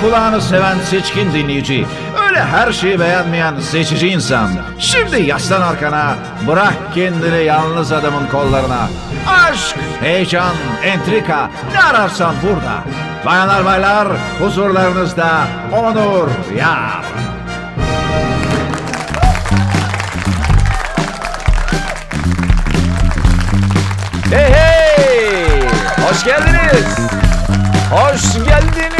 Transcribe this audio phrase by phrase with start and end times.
[0.00, 1.86] kulağını seven seçkin dinleyici,
[2.28, 4.50] öyle her şeyi beğenmeyen seçici insan.
[4.78, 6.14] Şimdi yaslan arkana,
[6.46, 8.88] bırak kendini yalnız adamın kollarına.
[9.28, 12.82] Aşk, heyecan, entrika, ne ararsan burada.
[13.26, 14.08] Bayanlar baylar,
[14.40, 15.40] huzurlarınızda
[15.72, 16.28] Onur
[16.58, 17.04] Yar.
[24.30, 25.62] Hey hey!
[26.08, 26.98] Hoş geldiniz.
[27.90, 28.97] Hoş geldiniz.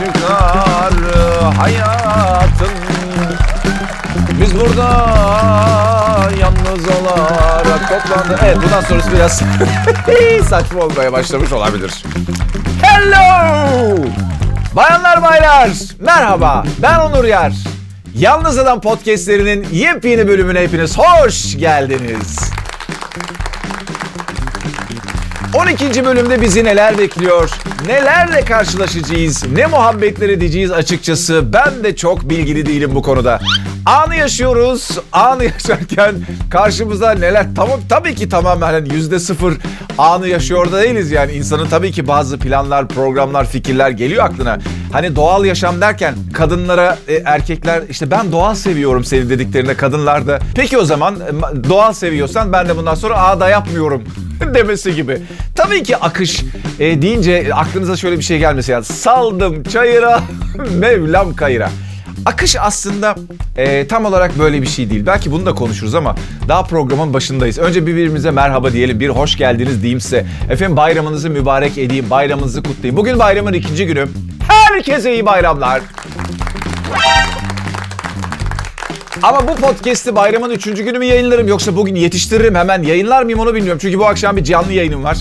[0.00, 0.92] Çıkar
[1.56, 2.70] hayatın
[4.40, 4.88] biz burada
[6.40, 8.38] yalnız olarak toplandık.
[8.44, 9.42] Evet bundan sonrası biraz
[10.48, 12.04] saçma olmaya başlamış olabilir.
[12.82, 13.96] Hello!
[14.76, 17.52] Bayanlar baylar merhaba ben Onur Yar.
[18.14, 22.49] Yalnız Adam podcastlerinin yepyeni bölümüne hepiniz hoş geldiniz.
[25.54, 26.04] 12.
[26.04, 27.50] bölümde bizi neler bekliyor?
[27.86, 29.44] Nelerle karşılaşacağız?
[29.52, 31.52] Ne muhabbetler edeceğiz açıkçası?
[31.52, 33.40] Ben de çok bilgili değilim bu konuda.
[33.90, 34.88] Anı yaşıyoruz.
[35.12, 36.14] Anı yaşarken
[36.50, 37.46] karşımıza neler?
[37.56, 39.54] Tamam tabii ki tamamen hani yüzde sıfır
[39.98, 41.32] anı yaşıyor da değiliz yani.
[41.32, 44.58] insanın tabii ki bazı planlar, programlar, fikirler geliyor aklına.
[44.92, 50.38] Hani doğal yaşam derken kadınlara, e, erkekler işte ben doğal seviyorum senin dediklerine kadınlar da.
[50.54, 54.04] Peki o zaman e, doğal seviyorsan ben de bundan sonra ağda yapmıyorum
[54.54, 55.22] demesi gibi.
[55.56, 56.44] Tabii ki akış
[56.80, 60.20] e, deyince aklınıza şöyle bir şey gelmesi yani saldım çayıra
[60.78, 61.70] Mevlam kayıra.
[62.26, 63.14] Akış aslında
[63.56, 65.06] e, tam olarak böyle bir şey değil.
[65.06, 66.16] Belki bunu da konuşuruz ama
[66.48, 67.58] daha programın başındayız.
[67.58, 70.26] Önce birbirimize merhaba diyelim, bir hoş geldiniz diyeyim size.
[70.50, 72.96] Efendim bayramınızı mübarek edeyim, bayramınızı kutlayayım.
[72.96, 74.08] Bugün bayramın ikinci günü.
[74.48, 75.80] Herkese iyi bayramlar.
[79.22, 83.54] Ama bu podcast'i bayramın üçüncü günü mü yayınlarım yoksa bugün yetiştiririm hemen yayınlar mıyım onu
[83.54, 83.78] bilmiyorum.
[83.82, 85.18] Çünkü bu akşam bir canlı yayınım var.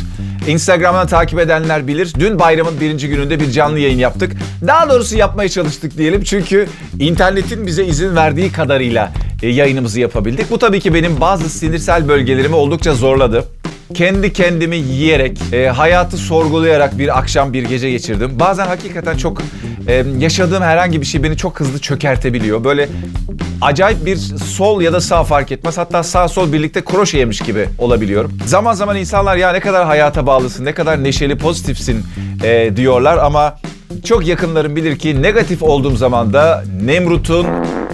[0.50, 2.14] Instagram'dan takip edenler bilir.
[2.20, 4.32] Dün bayramın birinci gününde bir canlı yayın yaptık.
[4.68, 6.24] Daha doğrusu yapmaya çalıştık diyelim.
[6.24, 6.68] Çünkü
[7.00, 9.12] internetin bize izin verdiği kadarıyla
[9.44, 10.52] e, yayınımızı yapabildik.
[10.52, 13.46] Bu tabii ki benim bazı sinirsel bölgelerimi oldukça zorladı
[13.94, 18.32] kendi kendimi yiyerek, e, hayatı sorgulayarak bir akşam bir gece geçirdim.
[18.40, 19.42] Bazen hakikaten çok
[19.88, 22.64] e, yaşadığım herhangi bir şey beni çok hızlı çökertebiliyor.
[22.64, 22.90] Böyle
[23.62, 24.16] acayip bir
[24.56, 25.78] sol ya da sağ fark etmez.
[25.78, 28.32] Hatta sağ sol birlikte kroşe yemiş gibi olabiliyorum.
[28.46, 32.04] Zaman zaman insanlar ya ne kadar hayata bağlısın, ne kadar neşeli, pozitifsin
[32.44, 33.58] e, diyorlar ama
[34.04, 37.48] çok yakınlarım bilir ki negatif olduğum zaman da Nemrut'un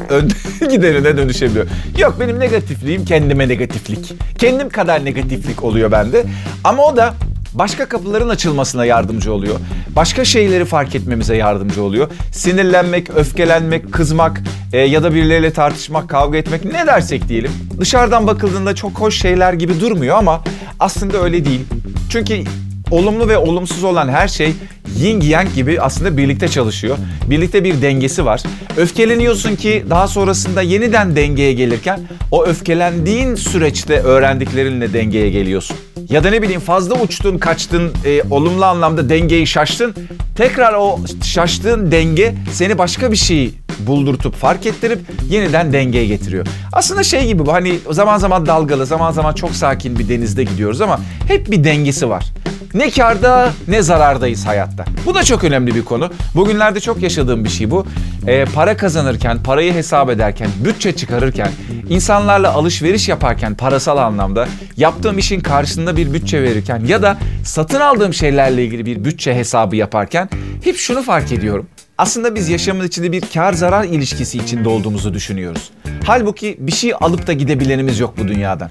[0.10, 0.34] önde
[0.72, 1.66] giderine dönüşebiliyor.
[1.98, 4.14] Yok benim negatifliğim kendime negatiflik.
[4.40, 6.26] Kendim kadar negatiflik oluyor bende.
[6.64, 7.14] Ama o da
[7.54, 9.56] başka kapıların açılmasına yardımcı oluyor.
[9.96, 12.10] Başka şeyleri fark etmemize yardımcı oluyor.
[12.32, 14.42] Sinirlenmek, öfkelenmek, kızmak
[14.74, 17.52] e, ya da birileriyle tartışmak, kavga etmek ne dersek diyelim.
[17.80, 20.44] Dışarıdan bakıldığında çok hoş şeyler gibi durmuyor ama
[20.80, 21.62] aslında öyle değil.
[22.10, 22.44] Çünkü
[22.92, 24.54] olumlu ve olumsuz olan her şey
[25.00, 26.98] yin yang gibi aslında birlikte çalışıyor.
[27.30, 28.44] Birlikte bir dengesi var.
[28.78, 32.00] Öfkeleniyorsun ki daha sonrasında yeniden dengeye gelirken
[32.32, 35.78] o öfkelendiğin süreçte öğrendiklerinle dengeye geliyorsun.
[36.10, 39.94] Ya da ne bileyim fazla uçtun, kaçtın, e, olumlu anlamda dengeyi şaştın.
[40.38, 45.00] Tekrar o şaştığın denge seni başka bir şey buldurtup fark ettirip
[45.30, 46.48] yeniden dengeye getiriyor.
[46.74, 50.82] Aslında şey gibi bu hani zaman zaman dalgalı, zaman zaman çok sakin bir denizde gidiyoruz
[50.82, 52.26] ama hep bir dengesi var.
[52.74, 54.86] Ne karda ne zarardayız hayatta.
[55.06, 56.12] Bu da çok önemli bir konu.
[56.36, 57.86] Bugünlerde çok yaşadığım bir şey bu.
[58.28, 61.52] Ee, para kazanırken, parayı hesap ederken, bütçe çıkarırken,
[61.90, 64.48] insanlarla alışveriş yaparken parasal anlamda
[64.78, 69.76] yaptığım işin karşısında bir bütçe verirken ya da satın aldığım şeylerle ilgili bir bütçe hesabı
[69.76, 70.30] yaparken
[70.64, 71.68] hep şunu fark ediyorum.
[71.98, 75.72] Aslında biz yaşamın içinde bir kar zarar ilişkisi içinde olduğumuzu düşünüyoruz.
[76.06, 78.70] Halbuki bir şey alıp da gidebilenimiz yok bu dünyadan.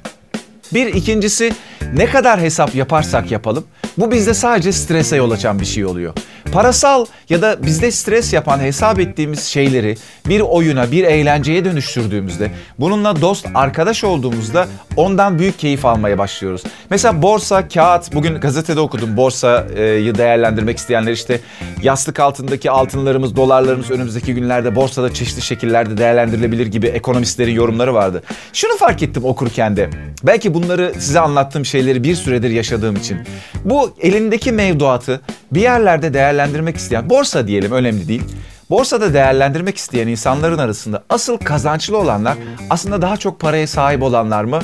[0.75, 1.53] Bir ikincisi
[1.95, 3.65] ne kadar hesap yaparsak yapalım
[3.99, 6.13] bu bizde sadece strese yol açan bir şey oluyor.
[6.53, 9.97] Parasal ya da bizde stres yapan hesap ettiğimiz şeyleri
[10.29, 16.63] bir oyuna, bir eğlenceye dönüştürdüğümüzde, bununla dost, arkadaş olduğumuzda ondan büyük keyif almaya başlıyoruz.
[16.91, 21.41] Mesela borsa, kağıt, bugün gazetede okudum borsayı değerlendirmek isteyenler işte
[21.83, 28.23] yastık altındaki altınlarımız, dolarlarımız önümüzdeki günlerde borsada çeşitli şekillerde değerlendirilebilir gibi ekonomistlerin yorumları vardı.
[28.53, 29.91] Şunu fark ettim okurken de.
[30.23, 33.19] Belki bunları size anlattığım şeyleri bir süredir yaşadığım için.
[33.65, 35.21] Bu elindeki mevduatı
[35.53, 38.23] bir yerlerde değerlendirmek isteyen, borsa diyelim önemli değil.
[38.71, 42.37] Borsada değerlendirmek isteyen insanların arasında asıl kazançlı olanlar
[42.71, 44.61] aslında daha çok paraya sahip olanlar mı?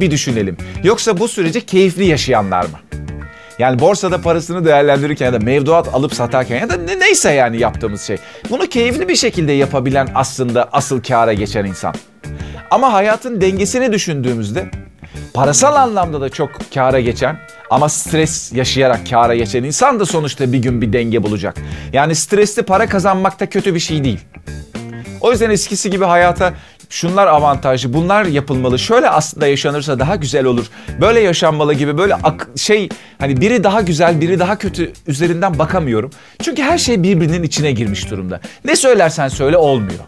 [0.00, 0.56] Bir düşünelim.
[0.84, 2.78] Yoksa bu süreci keyifli yaşayanlar mı?
[3.58, 8.02] Yani borsada parasını değerlendirirken ya da mevduat alıp satarken ya da ne, neyse yani yaptığımız
[8.02, 8.16] şey.
[8.50, 11.94] Bunu keyifli bir şekilde yapabilen aslında asıl kâra geçen insan.
[12.70, 14.70] Ama hayatın dengesini düşündüğümüzde
[15.34, 17.38] parasal anlamda da çok kâra geçen
[17.70, 21.56] ama stres yaşayarak kâra geçen insan da sonuçta bir gün bir denge bulacak.
[21.92, 24.20] Yani stresli para kazanmak da kötü bir şey değil.
[25.20, 26.54] O yüzden eskisi gibi hayata
[26.90, 28.78] şunlar avantajlı, bunlar yapılmalı.
[28.78, 30.66] Şöyle aslında yaşanırsa daha güzel olur.
[31.00, 32.16] Böyle yaşanmalı gibi böyle
[32.56, 36.10] şey hani biri daha güzel, biri daha kötü üzerinden bakamıyorum.
[36.42, 38.40] Çünkü her şey birbirinin içine girmiş durumda.
[38.64, 40.04] Ne söylersen söyle olmuyor.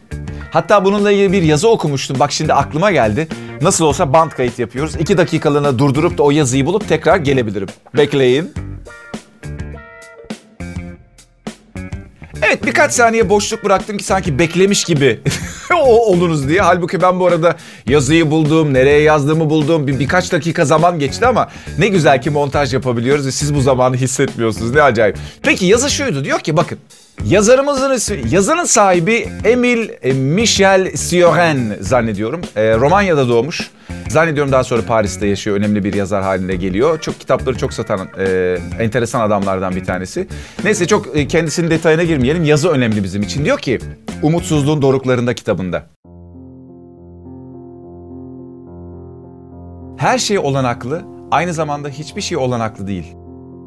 [0.50, 2.19] Hatta bununla ilgili bir yazı okumuştum.
[2.19, 3.29] Bak şimdi aklıma geldi.
[3.62, 4.97] Nasıl olsa band kayıt yapıyoruz.
[4.97, 7.69] İki dakikalığına durdurup da o yazıyı bulup tekrar gelebilirim.
[7.97, 8.53] Bekleyin.
[12.43, 15.21] Evet birkaç saniye boşluk bıraktım ki sanki beklemiş gibi
[15.75, 16.61] o oluruz diye.
[16.61, 17.56] Halbuki ben bu arada
[17.87, 19.87] yazıyı buldum, nereye yazdığımı buldum.
[19.87, 21.49] Bir, birkaç dakika zaman geçti ama
[21.79, 24.75] ne güzel ki montaj yapabiliyoruz ve siz bu zamanı hissetmiyorsunuz.
[24.75, 25.19] Ne acayip.
[25.43, 26.79] Peki yazı şuydu diyor ki bakın.
[27.26, 32.41] Yazarımızın ismi, yazının sahibi Emil e, Michel Sioren zannediyorum.
[32.56, 33.70] E, Romanya'da doğmuş.
[34.09, 35.56] Zannediyorum daha sonra Paris'te yaşıyor.
[35.56, 37.00] Önemli bir yazar haline geliyor.
[37.00, 40.26] Çok kitapları çok satan e, enteresan adamlardan bir tanesi.
[40.65, 42.44] Neyse çok e, kendisinin detayına girmeyelim.
[42.44, 43.44] Yazı önemli bizim için.
[43.44, 43.79] Diyor ki
[44.23, 45.87] Umutsuzluğun Doruklarında kitabında.
[49.99, 53.14] Her şey olanaklı, aynı zamanda hiçbir şey olanaklı değil.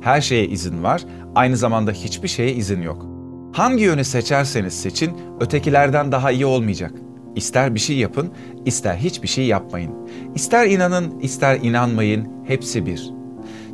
[0.01, 1.01] Her şeye izin var,
[1.35, 3.20] aynı zamanda hiçbir şeye izin yok.
[3.51, 6.91] Hangi yönü seçerseniz seçin, ötekilerden daha iyi olmayacak.
[7.35, 8.31] İster bir şey yapın,
[8.65, 9.91] ister hiçbir şey yapmayın.
[10.35, 13.13] İster inanın, ister inanmayın, hepsi bir.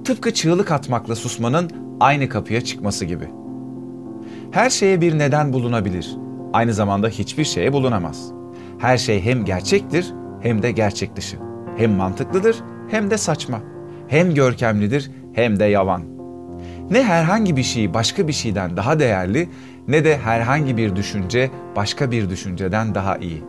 [0.05, 1.69] Tıpkı çığlık atmakla susmanın
[1.99, 3.27] aynı kapıya çıkması gibi.
[4.51, 6.17] Her şeye bir neden bulunabilir.
[6.53, 8.31] Aynı zamanda hiçbir şeye bulunamaz.
[8.79, 11.37] Her şey hem gerçektir hem de gerçek dışı.
[11.77, 12.55] Hem mantıklıdır
[12.89, 13.61] hem de saçma.
[14.07, 16.16] Hem görkemlidir hem de yavan.
[16.91, 19.49] Ne herhangi bir şey başka bir şeyden daha değerli
[19.87, 23.43] ne de herhangi bir düşünce başka bir düşünceden daha iyi.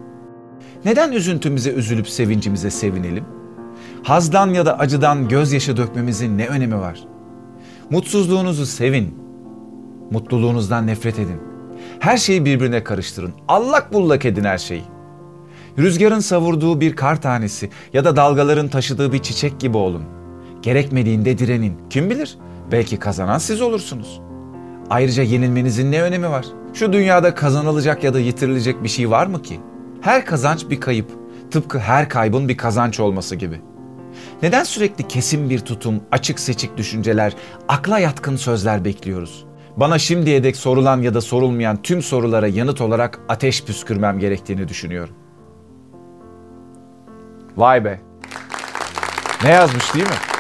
[0.85, 3.25] Neden üzüntümüze üzülüp sevincimize sevinelim?
[4.02, 7.05] Hazdan ya da acıdan gözyaşı dökmemizin ne önemi var?
[7.90, 9.14] Mutsuzluğunuzu sevin.
[10.11, 11.41] Mutluluğunuzdan nefret edin.
[12.00, 13.32] Her şeyi birbirine karıştırın.
[13.49, 14.82] Allak bullak edin her şeyi.
[15.79, 20.02] Rüzgarın savurduğu bir kar tanesi ya da dalgaların taşıdığı bir çiçek gibi olun.
[20.62, 21.73] Gerekmediğinde direnin.
[21.91, 22.38] Kim bilir?
[22.73, 24.20] Belki kazanan siz olursunuz.
[24.91, 26.47] Ayrıca yenilmenizin ne önemi var?
[26.75, 29.61] Şu dünyada kazanılacak ya da yitirilecek bir şey var mı ki?
[30.00, 31.11] Her kazanç bir kayıp.
[31.50, 33.61] Tıpkı her kaybın bir kazanç olması gibi.
[34.43, 37.32] Neden sürekli kesin bir tutum, açık seçik düşünceler,
[37.69, 39.47] akla yatkın sözler bekliyoruz?
[39.76, 45.15] Bana şimdiye dek sorulan ya da sorulmayan tüm sorulara yanıt olarak ateş püskürmem gerektiğini düşünüyorum.
[47.56, 48.00] Vay be.
[49.44, 50.38] Ne yazmış değil mi?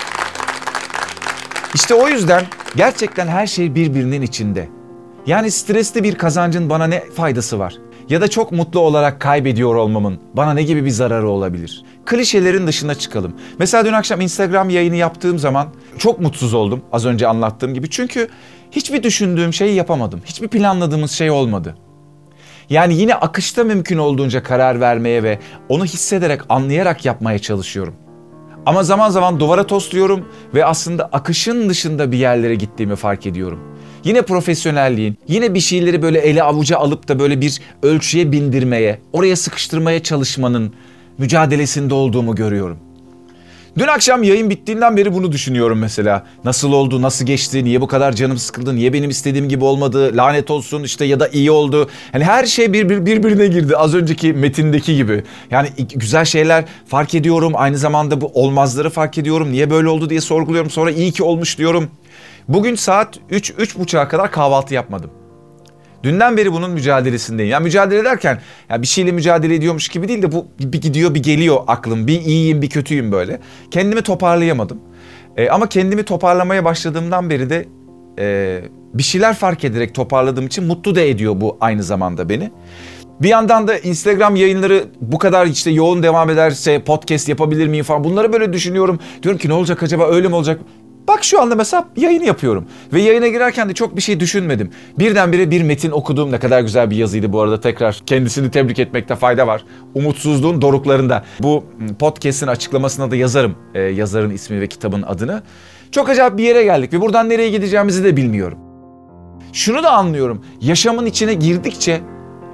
[1.74, 2.44] İşte o yüzden
[2.76, 4.68] gerçekten her şey birbirinin içinde.
[5.26, 7.74] Yani stresli bir kazancın bana ne faydası var?
[8.08, 11.84] Ya da çok mutlu olarak kaybediyor olmamın bana ne gibi bir zararı olabilir?
[12.06, 13.34] Klişelerin dışına çıkalım.
[13.58, 15.68] Mesela dün akşam Instagram yayını yaptığım zaman
[15.98, 17.90] çok mutsuz oldum az önce anlattığım gibi.
[17.90, 18.28] Çünkü
[18.70, 20.20] hiçbir düşündüğüm şeyi yapamadım.
[20.24, 21.76] Hiçbir planladığımız şey olmadı.
[22.70, 25.38] Yani yine akışta mümkün olduğunca karar vermeye ve
[25.68, 27.94] onu hissederek, anlayarak yapmaya çalışıyorum.
[28.66, 30.24] Ama zaman zaman duvara tosluyorum
[30.54, 33.60] ve aslında akışın dışında bir yerlere gittiğimi fark ediyorum.
[34.04, 39.36] Yine profesyonelliğin, yine bir şeyleri böyle ele avuca alıp da böyle bir ölçüye bindirmeye, oraya
[39.36, 40.72] sıkıştırmaya çalışmanın
[41.18, 42.87] mücadelesinde olduğumu görüyorum.
[43.76, 46.26] Dün akşam yayın bittiğinden beri bunu düşünüyorum mesela.
[46.44, 50.50] Nasıl oldu, nasıl geçti, niye bu kadar canım sıkıldı, niye benim istediğim gibi olmadı, lanet
[50.50, 51.88] olsun işte ya da iyi oldu.
[52.12, 55.24] Hani her şey bir, bir, birbirine girdi az önceki metindeki gibi.
[55.50, 59.52] Yani güzel şeyler fark ediyorum, aynı zamanda bu olmazları fark ediyorum.
[59.52, 61.90] Niye böyle oldu diye sorguluyorum, sonra iyi ki olmuş diyorum.
[62.48, 65.10] Bugün saat 3-3.30'a kadar kahvaltı yapmadım.
[66.08, 67.52] Dünden beri bunun mücadelesindeyim.
[67.52, 71.22] Yani mücadele ederken ya bir şeyle mücadele ediyormuş gibi değil de bu bir gidiyor bir
[71.22, 72.06] geliyor aklım.
[72.06, 73.40] Bir iyiyim bir kötüyüm böyle.
[73.70, 74.80] Kendimi toparlayamadım.
[75.36, 77.68] E, ama kendimi toparlamaya başladığımdan beri de
[78.18, 78.60] e,
[78.94, 82.50] bir şeyler fark ederek toparladığım için mutlu da ediyor bu aynı zamanda beni.
[83.20, 88.04] Bir yandan da Instagram yayınları bu kadar işte yoğun devam ederse podcast yapabilir miyim falan
[88.04, 89.00] bunları böyle düşünüyorum.
[89.22, 90.60] Diyorum ki ne olacak acaba öyle mi olacak?
[91.08, 92.66] Bak şu anda mesela yayını yapıyorum.
[92.92, 94.70] Ve yayına girerken de çok bir şey düşünmedim.
[94.98, 96.32] Birdenbire bir metin okudum.
[96.32, 97.60] Ne kadar güzel bir yazıydı bu arada.
[97.60, 99.64] Tekrar kendisini tebrik etmekte fayda var.
[99.94, 101.24] Umutsuzluğun doruklarında.
[101.40, 101.64] Bu
[101.98, 103.56] podcast'in açıklamasına da yazarım.
[103.74, 105.42] Ee, yazarın ismi ve kitabın adını.
[105.92, 108.58] Çok acayip bir yere geldik ve buradan nereye gideceğimizi de bilmiyorum.
[109.52, 110.44] Şunu da anlıyorum.
[110.60, 112.00] Yaşamın içine girdikçe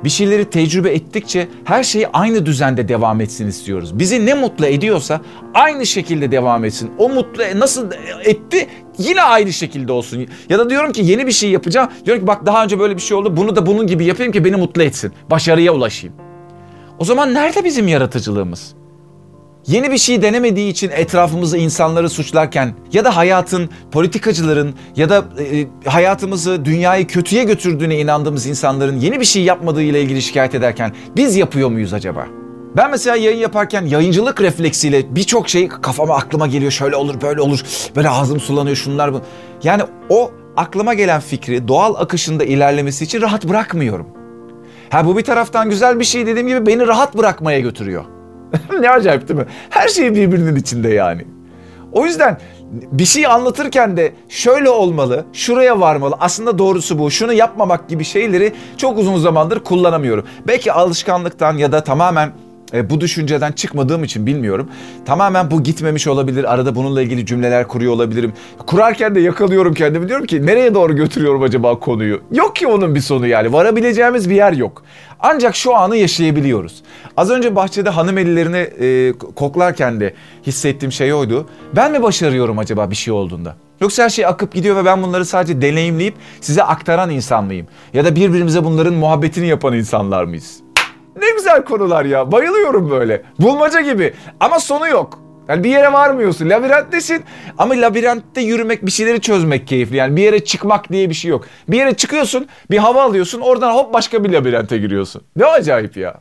[0.04, 3.98] bir şeyleri tecrübe ettikçe her şey aynı düzende devam etsin istiyoruz.
[3.98, 5.20] Bizi ne mutlu ediyorsa
[5.54, 6.90] aynı şekilde devam etsin.
[6.98, 7.90] O mutlu nasıl
[8.24, 8.68] etti
[8.98, 10.26] yine aynı şekilde olsun.
[10.48, 11.88] Ya da diyorum ki yeni bir şey yapacağım.
[12.04, 13.36] Diyorum ki bak daha önce böyle bir şey oldu.
[13.36, 15.12] Bunu da bunun gibi yapayım ki beni mutlu etsin.
[15.30, 16.16] Başarıya ulaşayım.
[16.98, 18.74] O zaman nerede bizim yaratıcılığımız?
[19.66, 25.66] Yeni bir şey denemediği için etrafımızı insanları suçlarken ya da hayatın, politikacıların ya da e,
[25.90, 31.36] hayatımızı dünyayı kötüye götürdüğüne inandığımız insanların yeni bir şey yapmadığı ile ilgili şikayet ederken biz
[31.36, 32.26] yapıyor muyuz acaba?
[32.76, 36.72] Ben mesela yayın yaparken yayıncılık refleksiyle birçok şey kafama aklıma geliyor.
[36.72, 37.60] Şöyle olur, böyle olur.
[37.96, 39.20] Böyle ağzım sulanıyor şunlar bu.
[39.62, 44.06] Yani o aklıma gelen fikri doğal akışında ilerlemesi için rahat bırakmıyorum.
[44.90, 48.13] Ha bu bir taraftan güzel bir şey dediğim gibi beni rahat bırakmaya götürüyor.
[48.80, 49.46] ne acayip değil mi?
[49.70, 51.24] Her şey birbirinin içinde yani.
[51.92, 52.38] O yüzden
[52.92, 56.16] bir şey anlatırken de şöyle olmalı, şuraya varmalı.
[56.20, 57.10] Aslında doğrusu bu.
[57.10, 60.26] Şunu yapmamak gibi şeyleri çok uzun zamandır kullanamıyorum.
[60.46, 62.32] Belki alışkanlıktan ya da tamamen
[62.74, 64.68] e, bu düşünceden çıkmadığım için bilmiyorum.
[65.04, 66.52] Tamamen bu gitmemiş olabilir.
[66.54, 68.32] Arada bununla ilgili cümleler kuruyor olabilirim.
[68.66, 70.08] Kurarken de yakalıyorum kendimi.
[70.08, 72.20] Diyorum ki nereye doğru götürüyorum acaba konuyu?
[72.32, 73.52] Yok ki onun bir sonu yani.
[73.52, 74.82] Varabileceğimiz bir yer yok.
[75.20, 76.82] Ancak şu anı yaşayabiliyoruz.
[77.16, 80.14] Az önce bahçede hanım ellerini e, koklarken de
[80.46, 81.46] hissettiğim şey oydu.
[81.76, 83.56] Ben mi başarıyorum acaba bir şey olduğunda?
[83.80, 87.66] Yoksa her şey akıp gidiyor ve ben bunları sadece deneyimleyip size aktaran insan mıyım?
[87.94, 90.63] Ya da birbirimize bunların muhabbetini yapan insanlar mıyız?
[91.54, 92.32] Güzel konular ya.
[92.32, 93.22] Bayılıyorum böyle.
[93.40, 94.14] Bulmaca gibi.
[94.40, 95.18] Ama sonu yok.
[95.48, 96.50] Yani bir yere varmıyorsun.
[96.50, 97.24] Labirenttesin
[97.58, 99.96] ama labirentte yürümek, bir şeyleri çözmek keyifli.
[99.96, 101.44] Yani bir yere çıkmak diye bir şey yok.
[101.68, 105.22] Bir yere çıkıyorsun, bir hava alıyorsun, oradan hop başka bir labirente giriyorsun.
[105.36, 106.14] Ne acayip ya.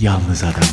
[0.00, 0.68] Yalnız adam.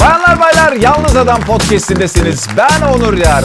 [0.00, 2.48] Bayanlar baylar Yalnız Adam podcast'indesiniz.
[2.56, 3.44] Ben Onur Yar.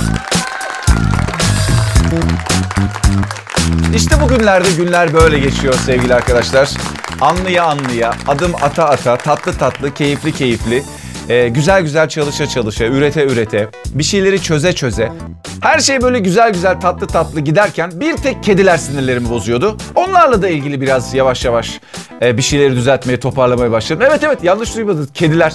[3.95, 6.69] İşte bugünlerde günler böyle geçiyor sevgili arkadaşlar.
[7.21, 10.83] Anlıya anlıya, adım ata ata, tatlı tatlı, keyifli keyifli,
[11.31, 15.11] e, güzel güzel çalışa çalışa, ürete ürete, bir şeyleri çöze çöze.
[15.61, 19.77] Her şey böyle güzel güzel tatlı tatlı giderken bir tek kediler sinirlerimi bozuyordu.
[19.95, 21.79] Onlarla da ilgili biraz yavaş yavaş
[22.21, 24.03] e, bir şeyleri düzeltmeye, toparlamaya başladım.
[24.07, 25.13] Evet evet yanlış duymadınız.
[25.13, 25.53] Kediler.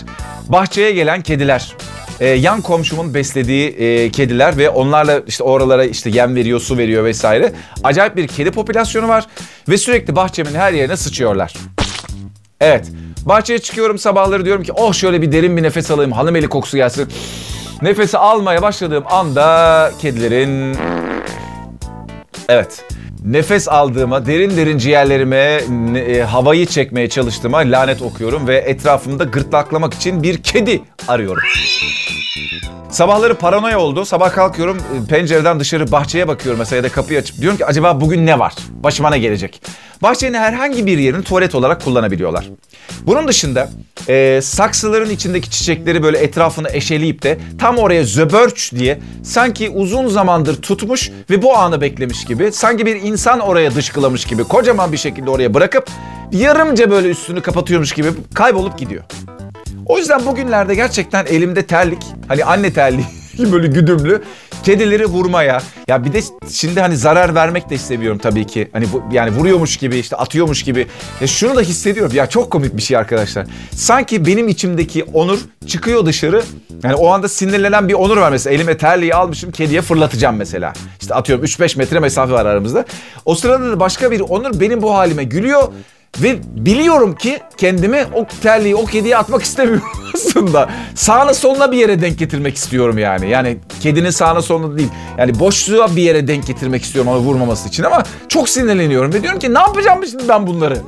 [0.48, 1.74] Bahçeye gelen kediler.
[2.20, 7.04] E, yan komşumun beslediği e, kediler ve onlarla işte oralara işte yem veriyor, su veriyor
[7.04, 7.52] vesaire.
[7.84, 9.26] Acayip bir kedi popülasyonu var
[9.68, 11.54] ve sürekli bahçemin her yerine sıçıyorlar.
[12.60, 12.86] Evet.
[13.26, 16.76] Bahçeye çıkıyorum sabahları diyorum ki oh şöyle bir derin bir nefes alayım hanım eli kokusu
[16.76, 17.08] gelsin.
[17.82, 20.76] Nefesi almaya başladığım anda kedilerin...
[22.48, 22.84] Evet.
[23.24, 25.60] Nefes aldığıma, derin derin ciğerlerime
[25.96, 31.42] e, havayı çekmeye çalıştığıma lanet okuyorum ve etrafımda gırtlaklamak için bir kedi arıyorum.
[32.96, 34.04] Sabahları paranoya oldu.
[34.04, 38.00] Sabah kalkıyorum e, pencereden dışarı bahçeye bakıyorum mesela ya da kapıyı açıp diyorum ki acaba
[38.00, 38.54] bugün ne var?
[38.70, 39.62] Başıma ne gelecek?
[40.02, 42.48] Bahçenin herhangi bir yerini tuvalet olarak kullanabiliyorlar.
[43.06, 43.70] Bunun dışında
[44.08, 50.62] e, saksıların içindeki çiçekleri böyle etrafını eşeleyip de tam oraya zöbörç diye sanki uzun zamandır
[50.62, 55.30] tutmuş ve bu anı beklemiş gibi sanki bir insan oraya dışkılamış gibi kocaman bir şekilde
[55.30, 55.90] oraya bırakıp
[56.32, 59.04] yarımca böyle üstünü kapatıyormuş gibi kaybolup gidiyor.
[59.86, 63.06] O yüzden bugünlerde gerçekten elimde terlik, hani anne terliği
[63.52, 64.22] böyle güdümlü
[64.64, 65.62] kedileri vurmaya.
[65.88, 68.68] Ya bir de şimdi hani zarar vermek de istemiyorum tabii ki.
[68.72, 70.86] Hani bu, yani vuruyormuş gibi işte atıyormuş gibi.
[71.20, 72.12] Ya şunu da hissediyorum.
[72.14, 73.46] Ya çok komik bir şey arkadaşlar.
[73.70, 76.42] Sanki benim içimdeki onur çıkıyor dışarı.
[76.82, 78.54] Yani o anda sinirlenen bir onur var mesela.
[78.54, 80.72] Elime terliği almışım kediye fırlatacağım mesela.
[81.00, 82.84] İşte atıyorum 3-5 metre mesafe var aramızda.
[83.24, 85.68] O sırada da başka bir onur benim bu halime gülüyor.
[86.22, 90.70] Ve biliyorum ki kendimi o terliği o kediye atmak istemiyorum aslında.
[90.94, 93.30] Sağına soluna bir yere denk getirmek istiyorum yani.
[93.30, 94.88] Yani kedinin sağına soluna değil.
[95.18, 99.12] Yani boşluğa bir yere denk getirmek istiyorum onu vurmaması için ama çok sinirleniyorum.
[99.12, 100.78] Ve diyorum ki ne yapacağım şimdi ben bunları?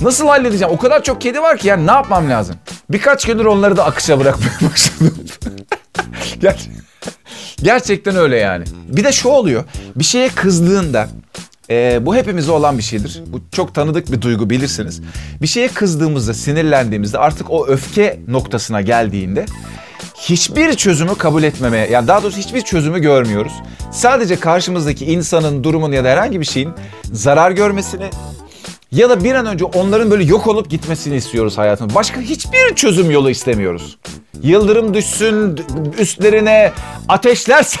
[0.00, 0.74] Nasıl halledeceğim?
[0.74, 2.56] O kadar çok kedi var ki yani ne yapmam lazım?
[2.90, 5.14] Birkaç gündür onları da akışa bırakmaya başladım.
[6.40, 6.56] Ger
[7.62, 8.64] Gerçekten öyle yani.
[8.88, 9.64] Bir de şu oluyor.
[9.96, 11.08] Bir şeye kızdığında
[11.72, 13.22] e, bu hepimize olan bir şeydir.
[13.26, 15.00] Bu çok tanıdık bir duygu bilirsiniz.
[15.42, 19.46] Bir şeye kızdığımızda, sinirlendiğimizde artık o öfke noktasına geldiğinde
[20.18, 23.52] hiçbir çözümü kabul etmemeye, yani daha doğrusu hiçbir çözümü görmüyoruz.
[23.92, 26.70] Sadece karşımızdaki insanın, durumun ya da herhangi bir şeyin
[27.12, 28.10] zarar görmesini
[28.92, 31.94] ya da bir an önce onların böyle yok olup gitmesini istiyoruz hayatımızda.
[31.94, 33.98] Başka hiçbir çözüm yolu istemiyoruz.
[34.42, 35.60] Yıldırım düşsün
[35.98, 36.72] üstlerine,
[37.08, 37.66] ateşler.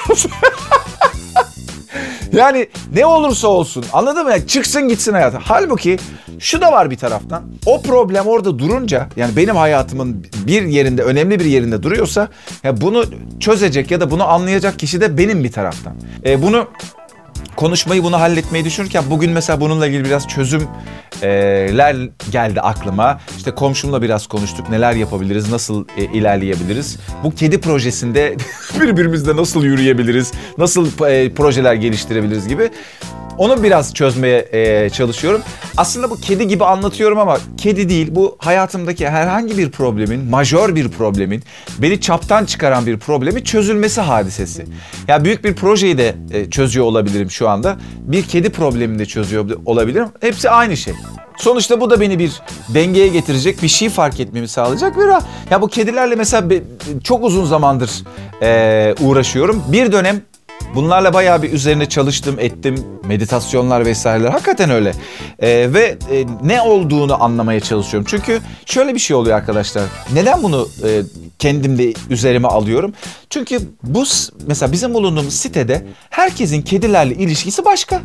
[2.32, 4.30] Yani ne olursa olsun anladın mı?
[4.30, 5.38] Yani çıksın gitsin hayatı.
[5.42, 5.98] Halbuki
[6.38, 7.42] şu da var bir taraftan.
[7.66, 12.28] O problem orada durunca yani benim hayatımın bir yerinde önemli bir yerinde duruyorsa
[12.62, 13.04] ya bunu
[13.40, 15.94] çözecek ya da bunu anlayacak kişi de benim bir taraftan.
[16.24, 16.68] E, bunu
[17.56, 21.96] konuşmayı bunu halletmeyi düşünürken bugün mesela bununla ilgili biraz çözümler
[22.30, 23.20] geldi aklıma.
[23.36, 24.70] İşte komşumla biraz konuştuk.
[24.70, 26.98] Neler yapabiliriz, nasıl e, ilerleyebiliriz?
[27.24, 28.36] Bu kedi projesinde
[28.80, 32.70] birbirimizle nasıl yürüyebiliriz, nasıl e, projeler geliştirebiliriz gibi.
[33.42, 35.42] Onu biraz çözmeye e, çalışıyorum.
[35.76, 38.08] Aslında bu kedi gibi anlatıyorum ama kedi değil.
[38.10, 41.42] Bu hayatımdaki herhangi bir problemin, majör bir problemin,
[41.78, 44.66] beni çaptan çıkaran bir problemi çözülmesi hadisesi.
[45.08, 47.76] Ya büyük bir projeyi de e, çözüyor olabilirim şu anda.
[47.98, 50.08] Bir kedi problemini de çözüyor olabilirim.
[50.20, 50.94] Hepsi aynı şey.
[51.36, 52.42] Sonuçta bu da beni bir
[52.74, 54.98] dengeye getirecek bir şey fark etmemi sağlayacak.
[54.98, 55.02] Ve
[55.50, 56.48] ya bu kedilerle mesela
[57.04, 57.90] çok uzun zamandır
[58.42, 59.62] e, uğraşıyorum.
[59.72, 60.22] Bir dönem
[60.74, 62.84] Bunlarla bayağı bir üzerine çalıştım, ettim.
[63.04, 64.30] Meditasyonlar vesaireler.
[64.30, 64.92] Hakikaten öyle.
[65.38, 68.06] Ee, ve e, ne olduğunu anlamaya çalışıyorum.
[68.10, 69.84] Çünkü şöyle bir şey oluyor arkadaşlar.
[70.12, 71.02] Neden bunu e,
[71.38, 72.94] kendimde üzerime alıyorum?
[73.30, 74.04] Çünkü bu
[74.46, 78.02] mesela bizim bulunduğumuz sitede herkesin kedilerle ilişkisi başka.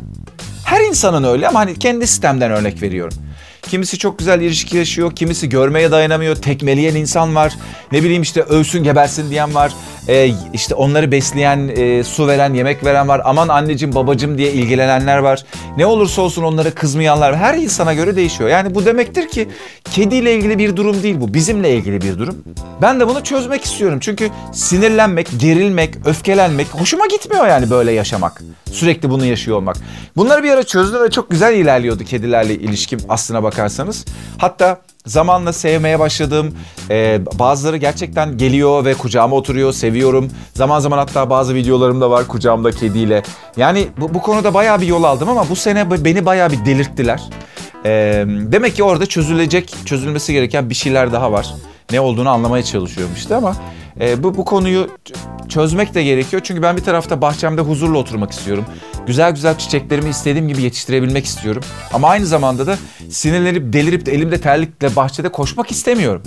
[0.64, 3.18] Her insanın öyle ama hani kendi sistemden örnek veriyorum.
[3.62, 7.54] Kimisi çok güzel ilişki yaşıyor, kimisi görmeye dayanamıyor, tekmeleyen insan var.
[7.92, 9.72] Ne bileyim işte ölsün gebersin diyen var.
[10.08, 13.22] Ee, işte onları besleyen, e, su veren, yemek veren var.
[13.24, 15.44] Aman anneciğim babacığım diye ilgilenenler var.
[15.76, 17.38] Ne olursa olsun onlara kızmayanlar var.
[17.38, 18.50] Her insana göre değişiyor.
[18.50, 19.48] Yani bu demektir ki
[19.90, 21.34] kediyle ilgili bir durum değil bu.
[21.34, 22.44] Bizimle ilgili bir durum.
[22.82, 23.98] Ben de bunu çözmek istiyorum.
[24.00, 28.42] Çünkü sinirlenmek, gerilmek, öfkelenmek hoşuma gitmiyor yani böyle yaşamak.
[28.72, 29.76] Sürekli bunu yaşıyor olmak.
[30.16, 34.04] Bunları bir ara çözdüm ve çok güzel ilerliyordu kedilerle ilişkim aslına bakarsanız.
[34.38, 36.54] Hatta zamanla sevmeye başladım.
[36.90, 40.30] Ee, bazıları gerçekten geliyor ve kucağıma oturuyor, seviyorum.
[40.54, 43.22] Zaman zaman hatta bazı videolarım da var kucağımda kediyle.
[43.56, 47.22] Yani bu, bu konuda bayağı bir yol aldım ama bu sene beni bayağı bir delirttiler.
[47.84, 51.54] Ee, demek ki orada çözülecek, çözülmesi gereken bir şeyler daha var.
[51.92, 53.56] Ne olduğunu anlamaya çalışıyorum işte ama
[54.00, 54.90] e, bu, bu konuyu
[55.48, 56.42] çözmek de gerekiyor.
[56.44, 58.64] Çünkü ben bir tarafta bahçemde huzurla oturmak istiyorum.
[59.06, 61.62] Güzel güzel çiçeklerimi istediğim gibi yetiştirebilmek istiyorum.
[61.92, 62.76] Ama aynı zamanda da
[63.10, 66.22] sinirlenip delirip de elimde terlikle bahçede koşmak istemiyorum.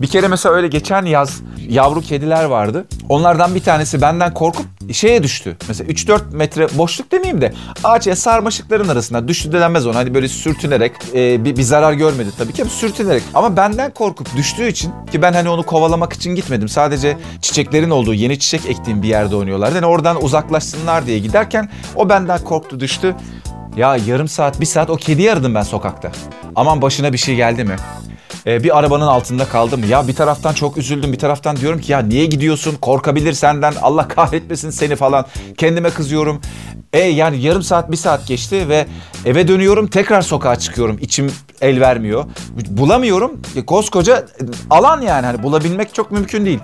[0.00, 2.84] Bir kere mesela öyle geçen yaz yavru kediler vardı.
[3.08, 5.56] Onlardan bir tanesi benden korkup şeye düştü.
[5.68, 7.52] Mesela 3-4 metre boşluk demeyeyim de
[7.84, 9.96] ağaç sarmaşıkların arasında düştü denmez ona.
[9.96, 13.22] Hani böyle sürtünerek e, bir, bir zarar görmedi tabii ki ama sürtünerek.
[13.34, 16.68] Ama benden korkup düştüğü için ki ben hani onu kovalamak için gitmedim.
[16.68, 19.74] Sadece çiçeklerin olduğu yeni çiçek ektiğim bir yerde oynuyorlardı.
[19.74, 23.16] Yani oradan uzaklaşsınlar diye giderken o benden korktu düştü.
[23.76, 26.12] Ya yarım saat, bir saat o kediyi aradım ben sokakta.
[26.56, 27.76] Aman başına bir şey geldi mi?
[28.46, 29.84] Ee, bir arabanın altında kaldım.
[29.88, 32.76] Ya bir taraftan çok üzüldüm, bir taraftan diyorum ki ya niye gidiyorsun?
[32.80, 33.74] Korkabilir senden.
[33.82, 35.26] Allah kahretmesin seni falan.
[35.56, 36.40] Kendime kızıyorum.
[36.92, 38.86] E yani yarım saat, bir saat geçti ve
[39.24, 39.86] eve dönüyorum.
[39.86, 40.98] Tekrar sokağa çıkıyorum.
[41.00, 42.24] İçim el vermiyor.
[42.68, 43.40] Bulamıyorum.
[43.56, 44.26] E, koskoca
[44.70, 45.26] alan yani.
[45.26, 46.58] Hani bulabilmek çok mümkün değil.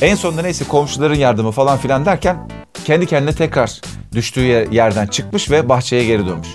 [0.00, 2.48] En sonunda neyse komşuların yardımı falan filan derken
[2.84, 3.80] kendi kendine tekrar
[4.12, 6.48] düştüğü yerden çıkmış ve bahçeye geri dönmüş.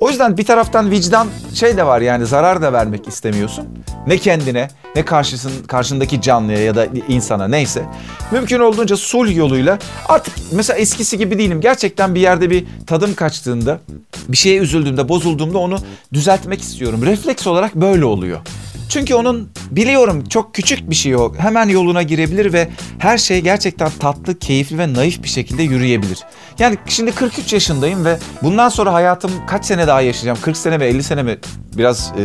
[0.00, 3.66] O yüzden bir taraftan vicdan şey de var yani zarar da vermek istemiyorsun.
[4.06, 7.84] Ne kendine ne karşısın, karşındaki canlıya ya da insana neyse.
[8.30, 9.78] Mümkün olduğunca sulh yoluyla
[10.08, 11.60] artık mesela eskisi gibi değilim.
[11.60, 13.80] Gerçekten bir yerde bir tadım kaçtığında,
[14.28, 15.78] bir şeye üzüldüğümde, bozulduğumda onu
[16.12, 17.02] düzeltmek istiyorum.
[17.06, 18.40] Refleks olarak böyle oluyor.
[18.88, 21.34] Çünkü onun biliyorum çok küçük bir şey o.
[21.34, 22.68] Hemen yoluna girebilir ve
[22.98, 26.18] her şey gerçekten tatlı, keyifli ve naif bir şekilde yürüyebilir.
[26.58, 30.38] Yani şimdi 43 yaşındayım ve bundan sonra hayatım kaç sene daha yaşayacağım?
[30.42, 31.38] 40 sene mi 50 sene mi?
[31.76, 32.22] Biraz e,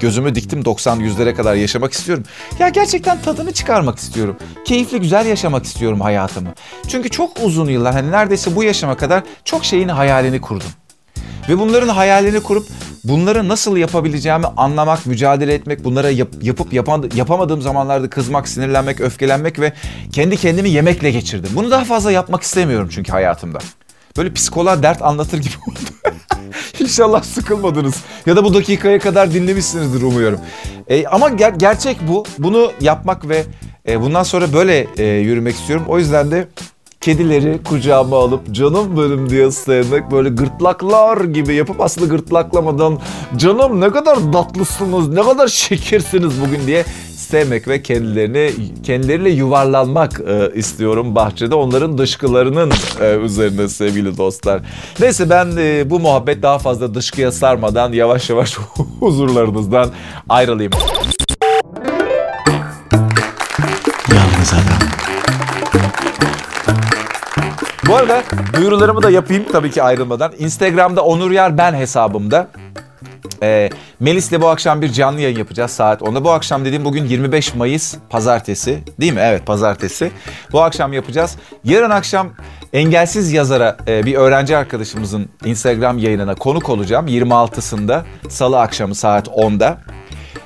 [0.00, 2.24] gözümü diktim 90 yüzlere kadar yaşamak istiyorum.
[2.58, 4.36] Ya gerçekten tadını çıkarmak istiyorum.
[4.64, 6.54] Keyifli güzel yaşamak istiyorum hayatımı.
[6.88, 10.70] Çünkü çok uzun yıllar hani neredeyse bu yaşama kadar çok şeyin hayalini kurdum.
[11.48, 12.66] Ve bunların hayalini kurup
[13.04, 19.60] bunları nasıl yapabileceğimi anlamak, mücadele etmek, bunlara yap, yapıp yapan, yapamadığım zamanlarda kızmak, sinirlenmek, öfkelenmek
[19.60, 19.72] ve
[20.12, 21.50] kendi kendimi yemekle geçirdim.
[21.54, 23.58] Bunu daha fazla yapmak istemiyorum çünkü hayatımda.
[24.16, 25.78] Böyle psikoloğa dert anlatır gibi oldu.
[26.80, 27.94] İnşallah sıkılmadınız.
[28.26, 30.40] Ya da bu dakikaya kadar dinlemişsinizdir umuyorum.
[30.88, 32.24] E, ama ger- gerçek bu.
[32.38, 33.44] Bunu yapmak ve
[33.88, 35.84] e, bundan sonra böyle e, yürümek istiyorum.
[35.88, 36.48] O yüzden de
[37.04, 42.98] kedileri kucağıma alıp canım benim diye sevmek böyle gırtlaklar gibi yapıp aslında gırtlaklamadan
[43.36, 46.84] canım ne kadar tatlısınız ne kadar şekersiniz bugün diye
[47.16, 48.50] sevmek ve kendilerini
[48.82, 54.60] kendileriyle yuvarlanmak e, istiyorum bahçede onların dışkılarının e, üzerine sevgili dostlar.
[55.00, 58.56] Neyse ben e, bu muhabbet daha fazla dışkıya sarmadan yavaş yavaş
[59.00, 59.90] huzurlarınızdan
[60.28, 60.72] ayrılayım.
[64.10, 64.73] Yalnız adam.
[67.94, 68.22] Bu arada
[68.56, 70.32] duyurularımı da yapayım tabii ki ayrılmadan.
[70.38, 72.48] Instagram'da Onur Yer Ben hesabımda.
[73.42, 76.24] Ee, Melis'le bu akşam bir canlı yayın yapacağız saat 10'da.
[76.24, 79.20] Bu akşam dediğim bugün 25 Mayıs pazartesi değil mi?
[79.24, 80.10] Evet pazartesi.
[80.52, 81.36] Bu akşam yapacağız.
[81.64, 82.30] Yarın akşam
[82.72, 87.08] engelsiz yazara e, bir öğrenci arkadaşımızın Instagram yayınına konuk olacağım.
[87.08, 89.78] 26'sında salı akşamı saat 10'da.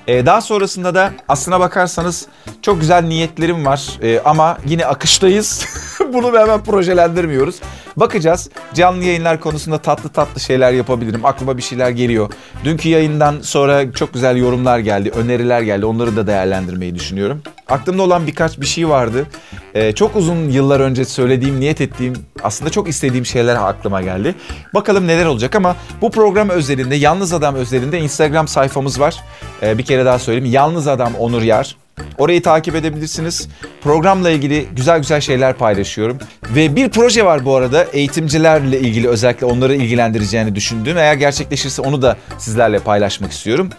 [0.07, 2.27] Ee, daha sonrasında da aslına bakarsanız
[2.63, 5.67] çok güzel niyetlerim var Ee, ama yine akıştayız.
[6.13, 7.61] Bunu hemen projelendirmiyoruz.
[7.97, 8.51] Bakacağız.
[8.75, 11.25] Canlı yayınlar konusunda tatlı tatlı şeyler yapabilirim.
[11.25, 12.33] Aklıma bir şeyler geliyor.
[12.65, 15.87] Dünkü yayından sonra çok güzel yorumlar geldi, öneriler geldi.
[15.87, 17.43] Onları da değerlendirmeyi düşünüyorum.
[17.69, 19.27] Aklımda olan birkaç bir şey vardı.
[19.75, 24.35] Ee, çok uzun yıllar önce söylediğim, niyet ettiğim, aslında çok istediğim şeyler aklıma geldi.
[24.75, 29.17] Bakalım neler olacak ama bu program özelinde, Yalnız Adam özelinde Instagram sayfamız var.
[29.63, 30.53] Ee, bir kere daha söyleyeyim.
[30.53, 31.77] Yalnız Adam Onur Yar.
[32.19, 33.49] Orayı takip edebilirsiniz.
[33.83, 36.19] Programla ilgili güzel güzel şeyler paylaşıyorum.
[36.55, 37.85] Ve bir proje var bu arada.
[37.85, 40.99] Eğitimcilerle ilgili özellikle onları ilgilendireceğini düşündüğüm.
[40.99, 43.71] Eğer gerçekleşirse onu da sizlerle paylaşmak istiyorum.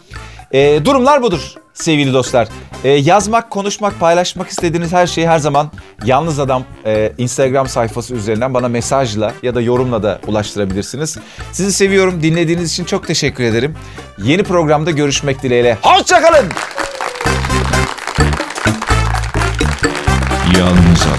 [0.51, 2.47] Ee, durumlar budur sevgili dostlar.
[2.83, 5.71] Ee, yazmak, konuşmak, paylaşmak istediğiniz her şeyi her zaman
[6.05, 11.17] Yalnız Adam e, Instagram sayfası üzerinden bana mesajla ya da yorumla da ulaştırabilirsiniz.
[11.51, 12.23] Sizi seviyorum.
[12.23, 13.75] Dinlediğiniz için çok teşekkür ederim.
[14.23, 15.77] Yeni programda görüşmek dileğiyle.
[15.81, 16.45] Hoşçakalın.
[20.59, 21.18] Yalnız.